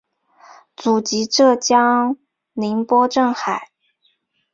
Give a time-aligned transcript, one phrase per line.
[0.75, 2.17] 祖籍浙江
[2.53, 3.67] 宁波镇海。